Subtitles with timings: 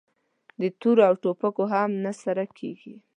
[0.61, 2.95] د تورو او ټوپکو هم نه سره کېږي!